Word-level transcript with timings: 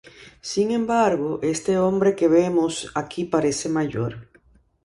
Sin 0.41 0.71
embargo, 0.71 1.37
este 1.43 1.77
hombre 1.77 2.15
que 2.15 2.27
vemos 2.27 2.91
aquí 2.95 3.23
parece 3.23 3.69
mayor. 3.69 4.29